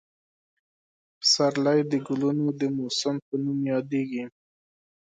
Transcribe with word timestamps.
پسرلی 1.19 1.79
د 1.91 1.93
ګلونو 2.07 2.47
د 2.59 2.61
موسم 2.77 3.15
په 3.27 3.33
نوم 3.43 3.59
یادېږي. 3.73 4.23